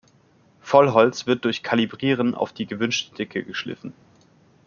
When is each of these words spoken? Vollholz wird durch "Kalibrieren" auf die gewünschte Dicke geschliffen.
Vollholz 0.61 1.27
wird 1.27 1.45
durch 1.45 1.61
"Kalibrieren" 1.61 2.33
auf 2.33 2.53
die 2.53 2.65
gewünschte 2.65 3.13
Dicke 3.13 3.43
geschliffen. 3.43 3.93